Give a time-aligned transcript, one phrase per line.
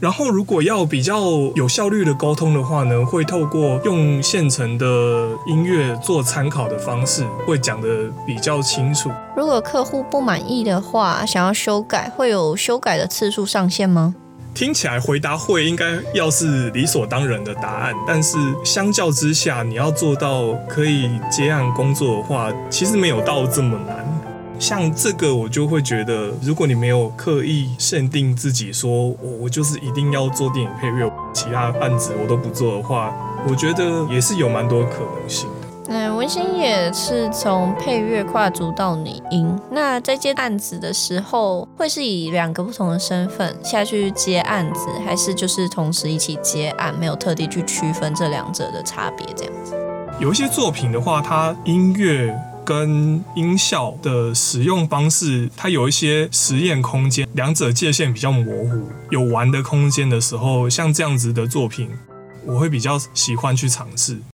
[0.00, 1.20] 然后如果要比较
[1.56, 4.86] 有效率的沟通的话呢，会透过用现成的
[5.46, 7.88] 音乐做参考的方式，会讲的
[8.24, 9.10] 比较清楚。
[9.36, 14.14] 如果客户不满意的话，想要修改，会有修改的次数上限吗？
[14.54, 15.84] 听起来回答会应该
[16.14, 24.17] 要是理所当然的答案，但是相较之下，你要做到可以接案工作的话，其实没有到这么难。
[24.58, 33.14] 像这个，我就会觉得，如果你没有刻意限定自己说，我我就是一定要做电影配乐，其他案子我都不做的话，
[33.48, 35.48] 我觉得也是有蛮多可能性。
[35.90, 39.58] 嗯，文心也是从配乐跨足到拟音。
[39.70, 49.26] 那在接案子的时候，会是以两个不同的身份下去接案子，还是就是同时一起接案，没有特地去区分这两者的差别？
[49.34, 49.74] 这样子，
[50.20, 61.88] 有一些作品的话，它音乐跟音效的使用方式，它有一些实验空间，两者界限比较模糊，有玩的空间的时候，像这样子的作品，
[62.44, 64.18] 我会比较喜欢去尝试。